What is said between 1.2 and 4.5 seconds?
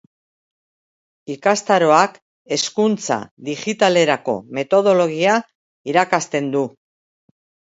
Ikastaroak hezkuntza digitalerako